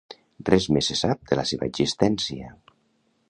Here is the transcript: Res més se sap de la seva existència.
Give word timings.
Res 0.47 0.65
més 0.77 0.89
se 0.91 0.97
sap 1.01 1.21
de 1.33 1.37
la 1.39 1.45
seva 1.51 1.69
existència. 1.73 2.53